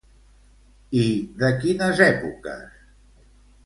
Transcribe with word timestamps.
I 1.03 1.03
de 1.43 1.53
quines 1.61 2.05
èpoques? 2.09 2.85